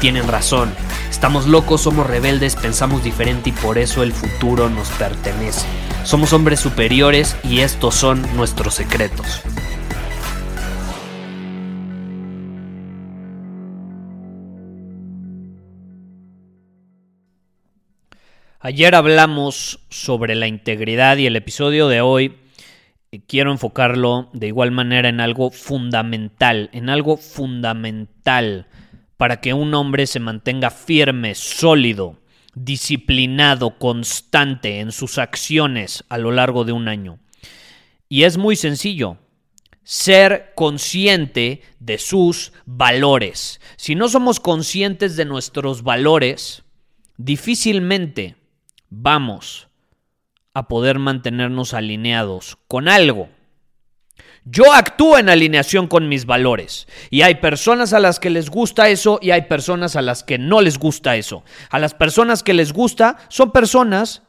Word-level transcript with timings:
tienen 0.00 0.26
razón. 0.26 0.72
Estamos 1.10 1.46
locos, 1.46 1.82
somos 1.82 2.06
rebeldes, 2.06 2.56
pensamos 2.56 3.04
diferente 3.04 3.50
y 3.50 3.52
por 3.52 3.76
eso 3.76 4.02
el 4.02 4.12
futuro 4.12 4.70
nos 4.70 4.88
pertenece. 4.90 5.66
Somos 6.04 6.32
hombres 6.32 6.58
superiores 6.58 7.36
y 7.44 7.60
estos 7.60 7.94
son 7.94 8.22
nuestros 8.34 8.74
secretos. 8.74 9.42
Ayer 18.62 18.94
hablamos 18.94 19.80
sobre 19.88 20.34
la 20.34 20.46
integridad 20.46 21.16
y 21.16 21.26
el 21.26 21.36
episodio 21.36 21.88
de 21.88 22.02
hoy 22.02 22.36
eh, 23.10 23.20
quiero 23.26 23.52
enfocarlo 23.52 24.28
de 24.32 24.48
igual 24.48 24.70
manera 24.70 25.08
en 25.08 25.20
algo 25.20 25.50
fundamental, 25.50 26.68
en 26.72 26.90
algo 26.90 27.16
fundamental 27.16 28.66
para 29.20 29.42
que 29.42 29.52
un 29.52 29.74
hombre 29.74 30.06
se 30.06 30.18
mantenga 30.18 30.70
firme, 30.70 31.34
sólido, 31.34 32.18
disciplinado, 32.54 33.76
constante 33.78 34.80
en 34.80 34.92
sus 34.92 35.18
acciones 35.18 36.04
a 36.08 36.16
lo 36.16 36.32
largo 36.32 36.64
de 36.64 36.72
un 36.72 36.88
año. 36.88 37.18
Y 38.08 38.22
es 38.22 38.38
muy 38.38 38.56
sencillo, 38.56 39.18
ser 39.82 40.54
consciente 40.54 41.60
de 41.80 41.98
sus 41.98 42.54
valores. 42.64 43.60
Si 43.76 43.94
no 43.94 44.08
somos 44.08 44.40
conscientes 44.40 45.16
de 45.16 45.26
nuestros 45.26 45.82
valores, 45.82 46.62
difícilmente 47.18 48.36
vamos 48.88 49.68
a 50.54 50.66
poder 50.66 50.98
mantenernos 50.98 51.74
alineados 51.74 52.56
con 52.68 52.88
algo. 52.88 53.28
Yo 54.44 54.72
actúo 54.72 55.18
en 55.18 55.28
alineación 55.28 55.86
con 55.86 56.08
mis 56.08 56.24
valores 56.24 56.88
y 57.10 57.22
hay 57.22 57.36
personas 57.36 57.92
a 57.92 58.00
las 58.00 58.18
que 58.18 58.30
les 58.30 58.48
gusta 58.48 58.88
eso 58.88 59.18
y 59.20 59.32
hay 59.32 59.42
personas 59.42 59.96
a 59.96 60.02
las 60.02 60.24
que 60.24 60.38
no 60.38 60.60
les 60.62 60.78
gusta 60.78 61.16
eso. 61.16 61.44
A 61.68 61.78
las 61.78 61.94
personas 61.94 62.42
que 62.42 62.54
les 62.54 62.72
gusta 62.72 63.18
son 63.28 63.52
personas 63.52 64.22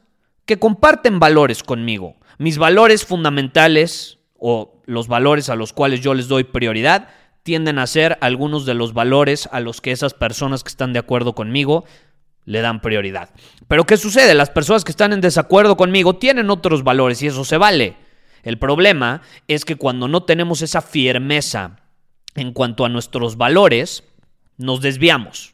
que 0.45 0.59
comparten 0.59 1.19
valores 1.19 1.63
conmigo. 1.63 2.17
Mis 2.37 2.57
valores 2.57 3.05
fundamentales 3.05 4.19
o 4.37 4.81
los 4.85 5.07
valores 5.07 5.49
a 5.49 5.55
los 5.55 5.71
cuales 5.71 6.01
yo 6.01 6.13
les 6.13 6.27
doy 6.27 6.43
prioridad 6.43 7.07
tienden 7.43 7.79
a 7.79 7.87
ser 7.87 8.17
algunos 8.21 8.65
de 8.65 8.73
los 8.73 8.93
valores 8.93 9.47
a 9.51 9.59
los 9.59 9.81
que 9.81 9.91
esas 9.91 10.13
personas 10.13 10.63
que 10.63 10.69
están 10.69 10.93
de 10.93 10.99
acuerdo 10.99 11.33
conmigo 11.33 11.85
le 12.45 12.61
dan 12.61 12.81
prioridad. 12.81 13.29
Pero 13.67 13.85
¿qué 13.85 13.97
sucede? 13.97 14.33
Las 14.33 14.49
personas 14.49 14.83
que 14.83 14.91
están 14.91 15.13
en 15.13 15.21
desacuerdo 15.21 15.77
conmigo 15.77 16.17
tienen 16.17 16.49
otros 16.49 16.83
valores 16.83 17.21
y 17.21 17.27
eso 17.27 17.45
se 17.45 17.57
vale. 17.57 17.95
El 18.43 18.57
problema 18.57 19.21
es 19.47 19.65
que 19.65 19.75
cuando 19.75 20.07
no 20.07 20.23
tenemos 20.23 20.61
esa 20.61 20.81
firmeza 20.81 21.77
en 22.35 22.53
cuanto 22.53 22.85
a 22.85 22.89
nuestros 22.89 23.37
valores, 23.37 24.03
nos 24.57 24.81
desviamos. 24.81 25.53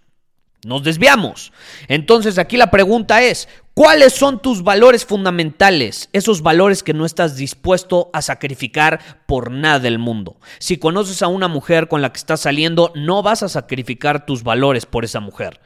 Nos 0.66 0.84
desviamos. 0.84 1.54
Entonces 1.88 2.38
aquí 2.38 2.58
la 2.58 2.72
pregunta 2.72 3.22
es, 3.22 3.48
¿cuáles 3.74 4.14
son 4.14 4.42
tus 4.42 4.64
valores 4.64 5.06
fundamentales? 5.06 6.10
Esos 6.14 6.42
valores 6.42 6.84
que 6.84 6.94
no 6.94 7.06
estás 7.06 7.36
dispuesto 7.36 8.10
a 8.12 8.22
sacrificar 8.22 9.00
por 9.28 9.52
nada 9.52 9.80
del 9.80 10.00
mundo. 10.00 10.38
Si 10.60 10.78
conoces 10.78 11.22
a 11.22 11.28
una 11.28 11.48
mujer 11.48 11.88
con 11.88 12.02
la 12.02 12.12
que 12.12 12.18
estás 12.18 12.42
saliendo, 12.42 12.92
no 12.96 13.22
vas 13.22 13.44
a 13.44 13.50
sacrificar 13.50 14.26
tus 14.26 14.44
valores 14.44 14.86
por 14.86 15.06
esa 15.06 15.20
mujer. 15.20 15.62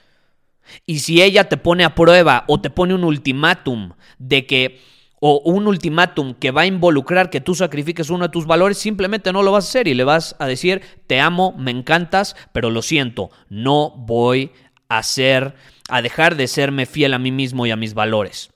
Y 0.85 0.99
si 0.99 1.21
ella 1.21 1.49
te 1.49 1.57
pone 1.57 1.83
a 1.83 1.95
prueba 1.95 2.43
o 2.47 2.61
te 2.61 2.69
pone 2.69 2.93
un 2.93 3.03
ultimátum 3.03 3.93
de 4.19 4.45
que 4.45 4.81
o 5.23 5.39
un 5.45 5.67
ultimátum 5.67 6.33
que 6.33 6.49
va 6.49 6.61
a 6.61 6.65
involucrar 6.65 7.29
que 7.29 7.41
tú 7.41 7.53
sacrifiques 7.53 8.09
uno 8.09 8.25
de 8.25 8.31
tus 8.31 8.47
valores, 8.47 8.79
simplemente 8.79 9.31
no 9.31 9.43
lo 9.43 9.51
vas 9.51 9.65
a 9.65 9.69
hacer 9.69 9.87
y 9.87 9.93
le 9.93 10.03
vas 10.03 10.35
a 10.39 10.47
decir, 10.47 10.81
te 11.05 11.19
amo, 11.19 11.53
me 11.59 11.69
encantas, 11.69 12.35
pero 12.51 12.71
lo 12.71 12.81
siento, 12.81 13.29
no 13.47 13.91
voy 13.91 14.51
a 14.89 14.97
hacer, 14.97 15.53
a 15.89 16.01
dejar 16.01 16.35
de 16.35 16.47
serme 16.47 16.87
fiel 16.87 17.13
a 17.13 17.19
mí 17.19 17.31
mismo 17.31 17.67
y 17.67 17.71
a 17.71 17.75
mis 17.75 17.93
valores. 17.93 18.49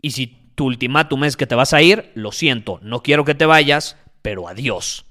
Y 0.00 0.12
si 0.12 0.26
tu 0.54 0.64
ultimátum 0.64 1.24
es 1.24 1.36
que 1.36 1.46
te 1.46 1.54
vas 1.54 1.74
a 1.74 1.82
ir, 1.82 2.10
lo 2.14 2.32
siento, 2.32 2.80
no 2.82 3.02
quiero 3.02 3.26
que 3.26 3.34
te 3.34 3.44
vayas, 3.44 3.98
pero 4.22 4.48
adiós. 4.48 5.04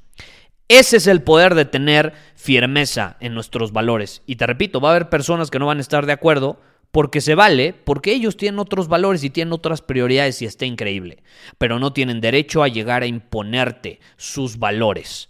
Ese 0.70 0.98
es 0.98 1.06
el 1.06 1.22
poder 1.22 1.54
de 1.54 1.66
tener 1.66 2.14
firmeza 2.34 3.18
en 3.20 3.36
nuestros 3.36 3.74
valores. 3.74 4.24
Y 4.26 4.38
te 4.38 4.48
repito, 4.48 4.82
va 4.82 4.90
a 4.90 4.92
haber 4.94 5.10
personas 5.10 5.52
que 5.52 5.60
no 5.60 5.68
van 5.68 5.78
a 5.78 5.82
estar 5.82 6.08
de 6.08 6.14
acuerdo 6.14 6.60
porque 6.94 7.22
se 7.22 7.34
vale, 7.34 7.74
porque 7.74 8.14
ellos 8.14 8.38
tienen 8.38 8.60
otros 8.60 8.88
valores 8.88 9.24
y 9.24 9.32
tienen 9.32 9.52
otras 9.52 9.82
prioridades 9.82 10.42
y 10.44 10.46
está 10.46 10.66
increíble. 10.66 11.24
Pero 11.58 11.80
no 11.80 11.92
tienen 11.92 12.22
derecho 12.22 12.62
a 12.62 12.68
llegar 12.68 13.02
a 13.02 13.08
imponerte 13.08 14.00
sus 14.16 14.60
valores. 14.60 15.30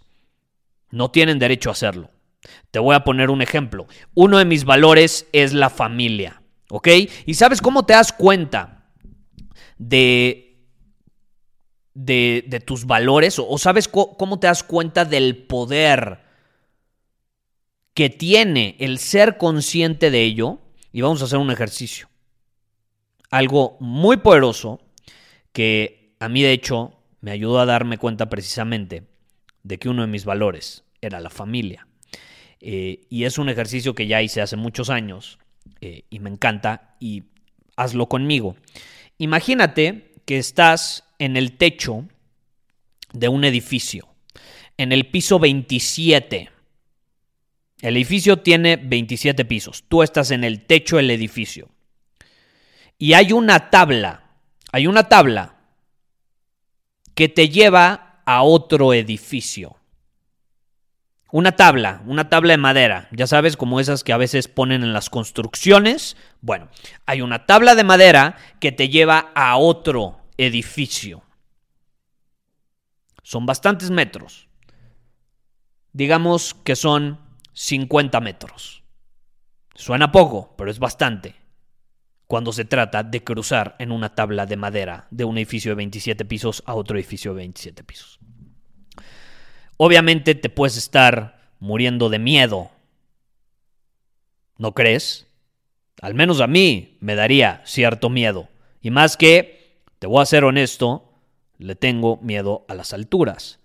No 0.90 1.10
tienen 1.10 1.38
derecho 1.38 1.70
a 1.70 1.72
hacerlo. 1.72 2.10
Te 2.70 2.78
voy 2.78 2.94
a 2.94 3.02
poner 3.02 3.30
un 3.30 3.40
ejemplo. 3.40 3.86
Uno 4.12 4.36
de 4.36 4.44
mis 4.44 4.66
valores 4.66 5.26
es 5.32 5.54
la 5.54 5.70
familia. 5.70 6.42
¿Ok? 6.68 6.88
¿Y 7.24 7.32
sabes 7.32 7.62
cómo 7.62 7.86
te 7.86 7.94
das 7.94 8.12
cuenta 8.12 8.90
de 9.78 10.44
de, 11.94 12.62
tus 12.66 12.84
valores 12.84 13.38
o, 13.38 13.56
sabes 13.56 13.88
cómo 13.88 14.38
te 14.38 14.48
das 14.48 14.64
cuenta 14.64 15.04
del 15.04 15.46
poder 15.46 16.20
que 17.94 18.10
tiene 18.10 18.76
el 18.80 18.98
ser 18.98 19.38
consciente 19.38 20.10
de 20.10 20.24
ello. 20.24 20.58
Y 20.94 21.00
vamos 21.00 21.20
a 21.20 21.24
hacer 21.24 21.40
un 21.40 21.50
ejercicio. 21.50 22.08
Algo 23.28 23.76
muy 23.80 24.18
poderoso 24.18 24.80
que 25.52 26.14
a 26.20 26.28
mí 26.28 26.40
de 26.40 26.52
hecho 26.52 27.02
me 27.20 27.32
ayudó 27.32 27.58
a 27.58 27.66
darme 27.66 27.98
cuenta 27.98 28.30
precisamente 28.30 29.02
de 29.64 29.78
que 29.80 29.88
uno 29.88 30.02
de 30.02 30.08
mis 30.08 30.24
valores 30.24 30.84
era 31.00 31.18
la 31.18 31.30
familia. 31.30 31.88
Eh, 32.60 33.06
y 33.10 33.24
es 33.24 33.38
un 33.38 33.48
ejercicio 33.48 33.96
que 33.96 34.06
ya 34.06 34.22
hice 34.22 34.40
hace 34.40 34.54
muchos 34.54 34.88
años 34.88 35.40
eh, 35.80 36.04
y 36.10 36.20
me 36.20 36.30
encanta 36.30 36.94
y 37.00 37.24
hazlo 37.74 38.08
conmigo. 38.08 38.54
Imagínate 39.18 40.12
que 40.24 40.38
estás 40.38 41.08
en 41.18 41.36
el 41.36 41.56
techo 41.56 42.06
de 43.12 43.26
un 43.26 43.42
edificio, 43.42 44.06
en 44.76 44.92
el 44.92 45.10
piso 45.10 45.40
27. 45.40 46.50
El 47.84 47.98
edificio 47.98 48.38
tiene 48.38 48.76
27 48.76 49.44
pisos. 49.44 49.84
Tú 49.86 50.02
estás 50.02 50.30
en 50.30 50.42
el 50.42 50.64
techo 50.64 50.96
del 50.96 51.10
edificio. 51.10 51.68
Y 52.96 53.12
hay 53.12 53.32
una 53.32 53.68
tabla, 53.68 54.38
hay 54.72 54.86
una 54.86 55.10
tabla 55.10 55.56
que 57.14 57.28
te 57.28 57.50
lleva 57.50 58.22
a 58.24 58.42
otro 58.42 58.94
edificio. 58.94 59.76
Una 61.30 61.56
tabla, 61.56 62.00
una 62.06 62.30
tabla 62.30 62.54
de 62.54 62.56
madera, 62.56 63.08
ya 63.12 63.26
sabes, 63.26 63.54
como 63.58 63.78
esas 63.78 64.02
que 64.02 64.14
a 64.14 64.16
veces 64.16 64.48
ponen 64.48 64.82
en 64.82 64.94
las 64.94 65.10
construcciones. 65.10 66.16
Bueno, 66.40 66.70
hay 67.04 67.20
una 67.20 67.44
tabla 67.44 67.74
de 67.74 67.84
madera 67.84 68.38
que 68.60 68.72
te 68.72 68.88
lleva 68.88 69.30
a 69.34 69.58
otro 69.58 70.22
edificio. 70.38 71.22
Son 73.22 73.44
bastantes 73.44 73.90
metros. 73.90 74.48
Digamos 75.92 76.54
que 76.54 76.76
son 76.76 77.23
50 77.54 78.20
metros. 78.20 78.84
Suena 79.74 80.12
poco, 80.12 80.54
pero 80.56 80.70
es 80.70 80.78
bastante 80.78 81.34
cuando 82.26 82.52
se 82.52 82.64
trata 82.64 83.02
de 83.02 83.22
cruzar 83.22 83.76
en 83.78 83.92
una 83.92 84.14
tabla 84.14 84.46
de 84.46 84.56
madera 84.56 85.06
de 85.10 85.24
un 85.24 85.38
edificio 85.38 85.70
de 85.70 85.76
27 85.76 86.24
pisos 86.24 86.62
a 86.66 86.74
otro 86.74 86.96
edificio 86.96 87.32
de 87.32 87.38
27 87.38 87.84
pisos. 87.84 88.18
Obviamente 89.76 90.34
te 90.34 90.48
puedes 90.48 90.76
estar 90.76 91.52
muriendo 91.60 92.08
de 92.08 92.18
miedo. 92.18 92.70
¿No 94.58 94.72
crees? 94.72 95.26
Al 96.00 96.14
menos 96.14 96.40
a 96.40 96.46
mí 96.46 96.96
me 97.00 97.14
daría 97.14 97.62
cierto 97.64 98.10
miedo. 98.10 98.48
Y 98.80 98.90
más 98.90 99.16
que 99.16 99.84
te 99.98 100.06
voy 100.06 100.20
a 100.20 100.26
ser 100.26 100.44
honesto, 100.44 101.12
le 101.58 101.76
tengo 101.76 102.16
miedo 102.18 102.64
a 102.68 102.74
las 102.74 102.92
alturas. 102.92 103.60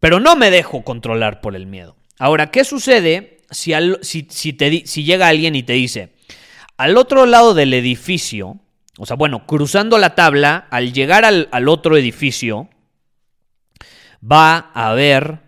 Pero 0.00 0.20
no 0.20 0.36
me 0.36 0.50
dejo 0.50 0.84
controlar 0.84 1.40
por 1.40 1.54
el 1.54 1.66
miedo. 1.66 1.97
Ahora, 2.18 2.50
¿qué 2.50 2.64
sucede 2.64 3.42
si, 3.50 3.72
si, 4.02 4.26
si, 4.28 5.04
llega 5.04 5.28
alguien 5.28 5.54
y 5.54 5.62
te 5.62 5.74
dice, 5.74 6.14
Al 6.76 6.96
otro 6.96 7.26
lado 7.26 7.54
del 7.54 7.72
edificio, 7.74 8.58
o 8.98 9.06
sea, 9.06 9.16
bueno, 9.16 9.46
cruzando 9.46 9.98
la 9.98 10.14
tabla, 10.14 10.66
al 10.70 10.92
llegar 10.92 11.24
al, 11.24 11.48
al 11.52 11.68
otro 11.68 11.96
edificio, 11.96 12.68
va 14.20 14.70
a 14.74 14.90
haber 14.90 15.40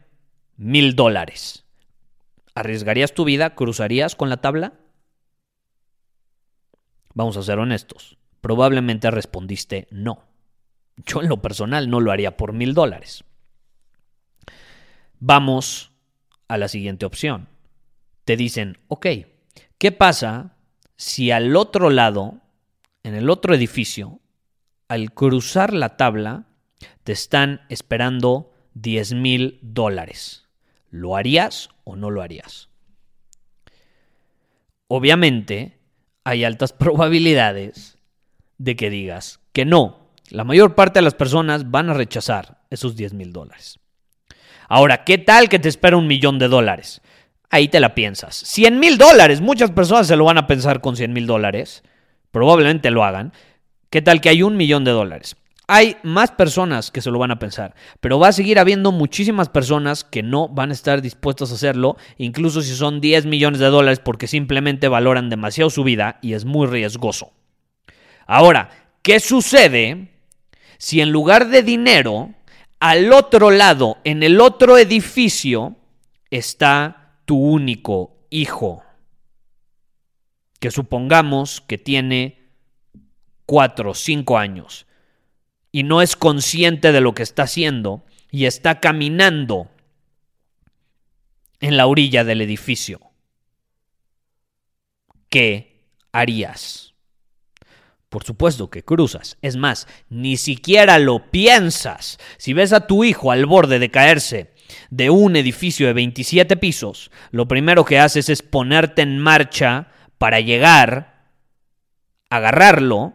mil 0.57 0.95
dólares. 0.95 1.65
¿Arriesgarías 2.55 3.15
tu 3.15 3.25
vida? 3.25 3.55
¿Cruzarías 3.55 4.15
con 4.15 4.29
la 4.29 4.39
tabla? 4.39 4.75
Vamos 7.15 7.37
a 7.37 7.43
ser 7.43 7.59
honestos. 7.59 8.19
Probablemente 8.41 9.11
respondiste 9.11 9.89
no. 9.91 10.25
Yo 11.07 11.23
en 11.23 11.29
lo 11.29 11.41
personal 11.43 11.89
no 11.91 12.01
lo 12.01 12.13
haría 12.13 12.37
por 12.37 12.53
mil 12.53 12.75
dólares. 12.75 13.25
Vamos 15.19 15.93
a 16.51 16.59
la 16.59 16.67
siguiente 16.67 17.07
opción. 17.07 17.47
Te 18.25 18.37
dicen, 18.37 18.79
ok, 18.89 19.07
¿qué 19.79 19.93
pasa 19.93 20.57
si 20.97 21.31
al 21.31 21.55
otro 21.55 21.91
lado, 21.91 22.41
en 23.05 23.15
el 23.15 23.31
otro 23.31 23.55
edificio, 23.55 24.19
al 24.89 25.15
cruzar 25.15 25.73
la 25.73 25.97
tabla, 25.97 26.49
te 27.05 27.13
están 27.13 27.61
esperando 27.69 28.53
10 28.75 29.15
mil 29.15 29.61
dólares? 29.63 30.49
¿Lo 30.91 31.15
harías 31.15 31.71
o 31.85 31.95
no 31.95 32.11
lo 32.11 32.21
harías? 32.21 32.69
Obviamente, 34.89 35.79
hay 36.25 36.43
altas 36.43 36.73
probabilidades 36.73 37.97
de 38.59 38.75
que 38.75 38.91
digas 38.91 39.39
que 39.53 39.65
no. 39.65 40.11
La 40.31 40.43
mayor 40.43 40.75
parte 40.75 40.99
de 40.99 41.05
las 41.05 41.15
personas 41.15 41.71
van 41.71 41.91
a 41.91 41.95
rechazar 41.95 42.61
esos 42.71 42.97
10 42.97 43.15
mil 43.15 43.33
dólares. 43.33 43.79
Ahora, 44.69 45.05
¿qué 45.05 45.19
tal 45.19 45.49
que 45.49 45.59
te 45.59 45.69
espera 45.69 45.97
un 45.97 46.07
millón 46.07 46.39
de 46.39 46.49
dólares? 46.49 47.01
Ahí 47.51 47.69
te 47.69 47.81
la 47.81 47.95
piensas. 47.95 48.37
100 48.37 48.79
mil 48.79 48.99
dólares. 48.99 49.41
Muchas 49.41 49.71
personas 49.71 50.07
se 50.07 50.17
lo 50.17 50.25
van 50.25 50.39
a 50.39 50.47
pensar 50.47 50.81
con 50.81 50.97
100 50.97 51.13
mil 51.13 51.27
dólares. 51.27 51.83
Probablemente 52.31 52.91
lo 52.91 53.05
hagan. 53.05 53.33
¿Qué 53.91 54.03
tal 54.03 54.21
que 54.21 54.29
hay 54.29 54.43
un 54.43 54.57
millón 54.57 54.85
de 54.85 54.93
dólares? 54.93 55.37
Hay 55.67 55.97
más 56.03 56.33
personas 56.33 56.91
que 56.91 57.01
se 57.01 57.13
lo 57.13 57.19
van 57.21 57.31
a 57.31 57.39
pensar, 57.39 57.77
pero 58.01 58.19
va 58.19 58.29
a 58.29 58.33
seguir 58.33 58.59
habiendo 58.59 58.91
muchísimas 58.91 59.49
personas 59.49 60.03
que 60.03 60.21
no 60.21 60.49
van 60.49 60.71
a 60.71 60.73
estar 60.73 61.01
dispuestas 61.01 61.53
a 61.53 61.55
hacerlo, 61.55 61.97
incluso 62.19 62.61
si 62.61 62.75
son 62.75 63.01
10 63.01 63.27
millones 63.27 63.61
de 63.61 63.67
dólares 63.67 64.01
porque 64.01 64.27
simplemente 64.27 64.89
valoran 64.89 65.31
demasiado 65.31 65.71
su 65.71 65.85
vida 65.85 66.19
y 66.23 66.33
es 66.33 66.45
muy 66.45 66.67
riesgoso. 66.67 67.31
Ahora, 68.27 68.71
¿qué 69.03 69.21
sucede 69.21 70.09
si 70.77 71.01
en 71.03 71.13
lugar 71.13 71.49
de 71.51 71.63
dinero, 71.63 72.31
al 72.81 73.13
otro 73.13 73.51
lado, 73.51 73.99
en 74.05 74.23
el 74.23 74.41
otro 74.41 74.79
edificio, 74.79 75.77
está 76.31 77.21
tu 77.27 77.37
único 77.37 78.17
hijo? 78.31 78.83
Que 80.59 80.71
supongamos 80.71 81.61
que 81.61 81.79
tiene 81.79 82.49
4 83.47 83.91
o 83.91 83.95
5 83.95 84.39
años 84.39 84.87
y 85.73 85.83
no 85.83 86.03
es 86.03 86.17
consciente 86.17 86.93
de 86.93 87.01
lo 87.01 87.15
que 87.15 87.23
está 87.23 87.45
haciendo 87.45 88.05
y 88.31 88.47
está 88.47 88.81
caminando 88.81 89.71
en 91.61 91.77
la 91.77 91.87
orilla 91.87 92.25
del 92.25 92.41
edificio, 92.41 93.01
¿qué 95.29 95.85
harías? 96.13 96.90
Por 98.11 98.25
supuesto 98.25 98.71
que 98.71 98.85
cruzas. 98.85 99.39
Es 99.41 99.57
más, 99.57 99.87
ni 100.09 100.37
siquiera 100.37 100.99
lo 100.99 101.31
piensas. 101.31 102.19
Si 102.39 102.53
ves 102.53 102.73
a 102.73 102.89
tu 102.89 103.05
hijo 103.05 103.31
al 103.31 103.47
borde 103.47 103.79
de 103.79 103.91
caerse 103.91 104.53
de 104.91 105.11
un 105.11 105.37
edificio 105.37 105.87
de 105.87 105.93
27 105.93 106.57
pisos, 106.57 107.13
lo 107.31 107.47
primero 107.47 107.85
que 107.85 108.01
haces 108.01 108.29
es 108.29 108.43
ponerte 108.43 109.03
en 109.03 109.21
marcha 109.21 109.93
para 110.19 110.41
llegar, 110.41 111.31
agarrarlo 112.31 113.15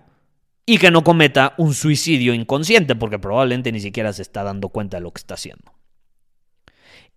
y 0.66 0.78
que 0.78 0.92
no 0.92 1.04
cometa 1.04 1.56
un 1.58 1.74
suicidio 1.74 2.34
inconsciente, 2.34 2.96
porque 2.96 3.20
probablemente 3.20 3.74
ni 3.74 3.82
siquiera 3.82 4.14
se 4.14 4.22
está 4.22 4.44
dando 4.44 4.70
cuenta 4.70 4.98
de 4.98 5.04
lo 5.04 5.12
que 5.12 5.20
está 5.20 5.34
haciendo. 5.34 5.74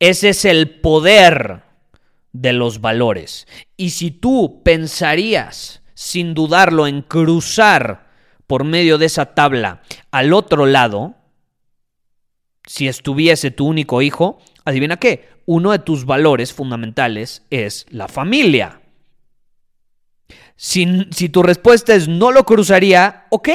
Ese 0.01 0.31
es 0.31 0.45
el 0.45 0.81
poder 0.81 1.63
de 2.33 2.53
los 2.53 2.81
valores. 2.81 3.47
Y 3.77 3.91
si 3.91 4.11
tú 4.11 4.63
pensarías, 4.65 5.83
sin 5.99 6.33
dudarlo, 6.33 6.87
en 6.87 7.03
cruzar 7.03 8.07
por 8.47 8.63
medio 8.63 8.99
de 8.99 9.07
esa 9.07 9.35
tabla 9.35 9.83
al 10.13 10.33
otro 10.33 10.65
lado, 10.65 11.17
si 12.65 12.87
estuviese 12.87 13.51
tu 13.51 13.67
único 13.67 14.01
hijo, 14.01 14.39
adivina 14.65 14.99
qué, 14.99 15.29
uno 15.45 15.73
de 15.73 15.81
tus 15.81 16.05
valores 16.05 16.53
fundamentales 16.53 17.43
es 17.51 17.85
la 17.91 18.07
familia. 18.07 18.81
Si, 20.55 20.87
tu 21.31 21.43
respuesta 21.43 21.97
es 21.97 22.07
no 22.07 22.31
lo 22.31 22.45
cruzaría, 22.45 23.27
ok, 23.31 23.49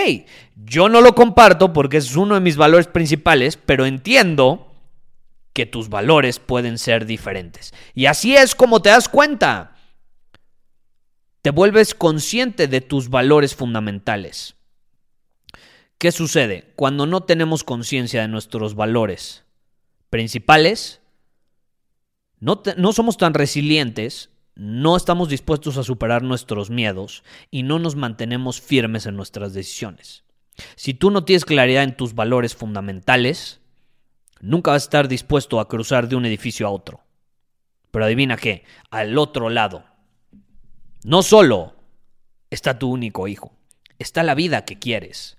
yo 0.66 0.90
no 0.90 1.00
lo 1.00 1.16
comparto 1.16 1.72
porque 1.72 1.95
es 1.95 2.13
uno 2.18 2.36
de 2.36 2.42
mis 2.42 2.57
valores 2.57 2.88
principales, 2.88 3.56
pero 3.56 3.86
entiendo 3.86 4.75
que 5.54 5.66
tus 5.66 5.88
valores 5.88 6.40
pueden 6.40 6.78
ser 6.78 7.06
diferentes. 7.06 7.74
Y 7.95 8.07
así 8.07 8.36
es 8.36 8.54
como 8.54 8.81
te 8.81 8.90
das 8.90 9.07
cuenta. 9.07 9.72
Te 11.44 11.51
vuelves 11.51 11.94
consciente 11.94 12.68
de 12.68 12.80
tus 12.80 13.10
valores 13.10 13.54
fundamentales. 13.54 14.56
¿Qué 15.98 16.13
sucede? 16.13 16.72
Cuando 16.78 17.06
no 17.06 17.24
tenemos 17.24 17.66
conciencia 17.66 18.22
de 18.22 18.30
nuestros 18.30 18.75
valores 18.75 19.44
principales, 20.10 21.01
no, 22.40 22.63
somos 22.94 23.18
tan 23.18 23.34
resilientes 23.34 24.31
no 24.56 24.95
estamos 24.95 25.30
dispuestos 25.30 25.78
a 25.78 25.84
superar 25.84 26.22
nuestros 26.22 26.69
miedos 26.69 27.24
y 27.50 27.63
no 27.63 27.80
nos 27.80 27.95
mantenemos 27.95 28.62
firmes 28.62 29.07
en 29.07 29.16
nuestras 29.16 29.54
decisiones. 29.54 30.24
Si 30.75 30.94
tú 30.94 31.10
no 31.10 31.25
tienes 31.25 31.44
claridad 31.44 31.84
en 31.84 31.98
tus 31.98 32.13
valores 32.13 32.56
fundamentales, 32.56 33.62
nunca 34.42 34.72
vas 34.72 34.84
a 34.84 34.86
estar 34.86 35.07
dispuesto 35.07 35.60
a 35.60 35.68
cruzar 35.68 36.07
de 36.07 36.16
un 36.16 36.25
edificio 36.25 36.68
a 36.68 36.69
otro. 36.69 37.01
Pero 37.90 38.06
adivina 38.06 38.38
qué, 38.38 38.63
al 38.92 39.18
otro 39.18 39.50
lado, 39.50 39.86
no 41.03 41.23
solo 41.23 41.75
está 42.50 42.79
tu 42.79 42.89
único 42.89 43.27
hijo, 43.27 43.53
está 44.00 44.23
la 44.23 44.35
vida 44.35 44.65
que 44.65 44.79
quieres. 44.79 45.38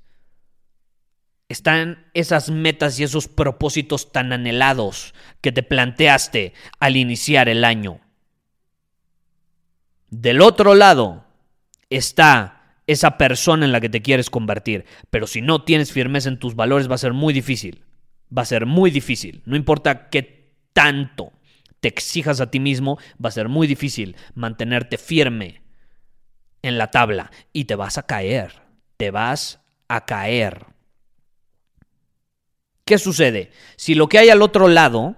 Están 1.49 2.07
esas 2.15 2.51
metas 2.51 2.99
y 2.99 3.05
esos 3.05 3.29
propósitos 3.29 4.13
tan 4.13 4.33
anhelados 4.33 5.15
que 5.41 5.53
te 5.53 5.63
planteaste 5.63 6.55
al 6.81 6.97
iniciar 6.97 7.49
el 7.49 7.65
año. 7.65 8.01
Del 10.11 10.41
otro 10.41 10.75
lado 10.75 11.25
está 11.91 12.81
esa 12.87 13.19
persona 13.19 13.65
en 13.65 13.73
la 13.73 13.81
que 13.81 13.89
te 13.89 14.03
quieres 14.03 14.31
convertir. 14.31 14.85
Pero 15.11 15.27
si 15.27 15.43
no 15.43 15.63
tienes 15.63 15.93
firmeza 15.93 16.29
en 16.29 16.39
tus 16.39 16.55
valores 16.55 16.91
va 16.91 16.95
a 16.95 16.99
ser 16.99 17.13
muy 17.13 17.33
difícil. 17.33 17.85
Va 18.37 18.43
a 18.43 18.47
ser 18.47 18.67
muy 18.67 18.91
difícil. 18.91 19.43
No 19.45 19.57
importa 19.57 20.09
qué 20.09 20.53
tanto 20.73 21.33
te 21.85 21.89
exijas 21.89 22.41
a 22.41 22.51
ti 22.51 22.61
mismo, 22.61 22.97
va 23.23 23.29
a 23.29 23.33
ser 23.33 23.51
muy 23.51 23.67
difícil 23.67 24.17
mantenerte 24.35 24.97
firme 24.97 25.61
en 26.63 26.79
la 26.79 26.91
tabla 26.91 27.31
y 27.53 27.67
te 27.67 27.75
vas 27.75 27.99
a 27.99 28.07
caer. 28.07 28.63
Te 28.97 29.11
vas 29.11 29.61
a 29.87 30.07
caer. 30.07 30.65
¿Qué 32.87 32.97
sucede? 32.97 33.51
Si 33.77 33.95
lo 33.95 34.09
que 34.09 34.19
hay 34.19 34.31
al 34.31 34.41
otro 34.41 34.69
lado 34.69 35.17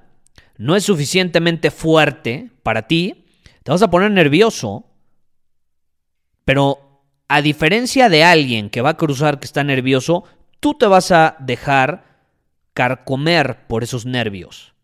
no 0.56 0.74
es 0.74 0.82
suficientemente 0.82 1.70
fuerte 1.70 2.50
para 2.64 2.88
ti, 2.88 3.26
te 3.62 3.70
vas 3.70 3.82
a 3.82 3.90
poner 3.90 4.10
nervioso, 4.10 4.90
pero 6.44 7.04
a 7.28 7.42
diferencia 7.42 8.08
de 8.08 8.24
alguien 8.24 8.70
que 8.70 8.80
va 8.80 8.90
a 8.90 8.96
cruzar 8.96 9.38
que 9.38 9.46
está 9.46 9.62
nervioso, 9.62 10.24
tú 10.58 10.74
te 10.74 10.86
vas 10.88 11.12
a 11.12 11.36
dejar 11.38 12.24
carcomer 12.74 13.68
por 13.68 13.84
esos 13.84 14.04
nervios. 14.04 14.75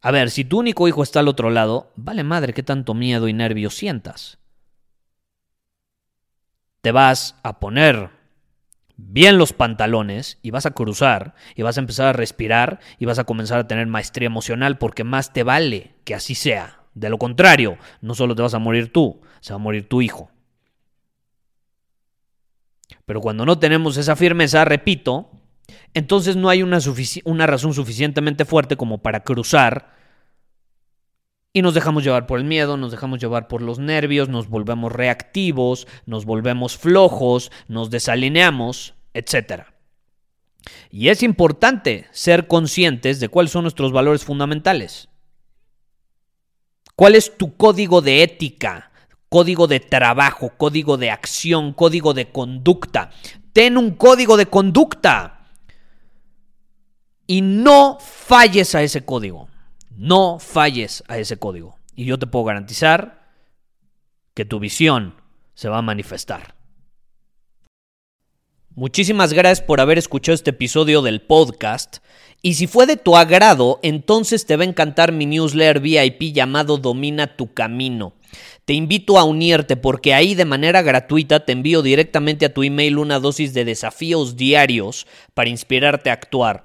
A 0.00 0.10
ver, 0.10 0.30
si 0.30 0.44
tu 0.44 0.58
único 0.58 0.86
hijo 0.86 1.02
está 1.02 1.20
al 1.20 1.28
otro 1.28 1.50
lado, 1.50 1.92
vale 1.96 2.22
madre 2.22 2.52
qué 2.52 2.62
tanto 2.62 2.94
miedo 2.94 3.28
y 3.28 3.32
nervios 3.32 3.74
sientas. 3.74 4.38
Te 6.80 6.92
vas 6.92 7.36
a 7.42 7.58
poner 7.58 8.10
bien 8.96 9.38
los 9.38 9.52
pantalones 9.52 10.38
y 10.42 10.50
vas 10.50 10.66
a 10.66 10.72
cruzar 10.72 11.34
y 11.54 11.62
vas 11.62 11.76
a 11.76 11.80
empezar 11.80 12.06
a 12.06 12.12
respirar 12.12 12.80
y 12.98 13.06
vas 13.06 13.18
a 13.18 13.24
comenzar 13.24 13.58
a 13.58 13.66
tener 13.66 13.86
maestría 13.86 14.26
emocional 14.26 14.78
porque 14.78 15.04
más 15.04 15.32
te 15.32 15.42
vale 15.42 15.94
que 16.04 16.14
así 16.14 16.34
sea. 16.34 16.82
De 16.94 17.10
lo 17.10 17.18
contrario, 17.18 17.78
no 18.00 18.14
solo 18.14 18.34
te 18.34 18.42
vas 18.42 18.54
a 18.54 18.58
morir 18.58 18.92
tú, 18.92 19.20
se 19.40 19.52
va 19.52 19.56
a 19.56 19.62
morir 19.62 19.88
tu 19.88 20.02
hijo. 20.02 20.30
Pero 23.06 23.20
cuando 23.20 23.46
no 23.46 23.58
tenemos 23.58 23.96
esa 23.96 24.16
firmeza, 24.16 24.64
repito, 24.64 25.30
entonces 25.94 26.36
no 26.36 26.48
hay 26.48 26.62
una, 26.62 27.46
razón 27.46 27.74
suficientemente 27.74 28.44
fuerte 28.44 28.76
como 28.76 28.98
para 28.98 29.20
cruzar 29.20 29.96
y 31.52 31.62
nos 31.62 31.74
dejamos 31.74 32.04
llevar 32.04 32.26
por 32.26 32.38
el 32.38 32.44
miedo, 32.44 32.76
nos 32.76 32.90
dejamos 32.90 33.20
llevar 33.20 33.48
por 33.48 33.62
los 33.62 33.78
nervios, 33.78 34.28
nos 34.28 34.48
volvemos 34.48 34.92
reactivos, 34.92 35.86
nos 36.06 36.24
volvemos 36.24 36.76
flojos, 36.76 37.50
nos 37.68 37.90
desalineamos, 37.90 38.94
etc. 39.14 39.64
Y 40.90 41.08
es 41.08 41.22
importante 41.22 42.06
ser 42.12 42.46
conscientes 42.46 43.18
de 43.20 43.28
cuáles 43.28 43.52
son 43.52 43.62
nuestros 43.62 43.92
valores 43.92 44.24
fundamentales. 44.24 45.08
¿Cuál 46.94 47.14
es 47.14 47.36
tu 47.36 47.56
código 47.56 48.02
de 48.02 48.22
ética? 48.22 48.88
código 49.28 49.66
de 49.66 49.80
trabajo, 49.80 50.52
código 50.56 50.96
de 50.96 51.10
acción, 51.10 51.72
código 51.72 52.14
de 52.14 52.30
conducta. 52.30 53.10
Ten 53.52 53.76
un 53.76 53.92
código 53.92 54.36
de 54.36 54.46
conducta. 54.46 55.37
Y 57.30 57.42
no 57.42 57.98
falles 58.00 58.74
a 58.74 58.82
ese 58.82 59.04
código. 59.04 59.48
No 59.96 60.38
falles 60.38 61.04
a 61.08 61.18
ese 61.18 61.36
código. 61.36 61.78
Y 61.94 62.06
yo 62.06 62.18
te 62.18 62.26
puedo 62.26 62.46
garantizar 62.46 63.28
que 64.32 64.46
tu 64.46 64.58
visión 64.58 65.14
se 65.54 65.68
va 65.68 65.78
a 65.78 65.82
manifestar. 65.82 66.54
Muchísimas 68.74 69.34
gracias 69.34 69.60
por 69.60 69.80
haber 69.80 69.98
escuchado 69.98 70.34
este 70.34 70.50
episodio 70.50 71.02
del 71.02 71.20
podcast. 71.20 71.98
Y 72.40 72.54
si 72.54 72.66
fue 72.66 72.86
de 72.86 72.96
tu 72.96 73.14
agrado, 73.14 73.78
entonces 73.82 74.46
te 74.46 74.56
va 74.56 74.62
a 74.62 74.68
encantar 74.68 75.12
mi 75.12 75.26
newsletter 75.26 75.80
VIP 75.80 76.32
llamado 76.32 76.78
Domina 76.78 77.36
tu 77.36 77.52
Camino. 77.52 78.14
Te 78.64 78.72
invito 78.72 79.18
a 79.18 79.24
unirte 79.24 79.76
porque 79.76 80.14
ahí 80.14 80.34
de 80.34 80.44
manera 80.46 80.80
gratuita 80.80 81.44
te 81.44 81.52
envío 81.52 81.82
directamente 81.82 82.46
a 82.46 82.54
tu 82.54 82.62
email 82.62 82.96
una 82.96 83.18
dosis 83.18 83.52
de 83.52 83.66
desafíos 83.66 84.36
diarios 84.36 85.06
para 85.34 85.50
inspirarte 85.50 86.08
a 86.08 86.14
actuar. 86.14 86.64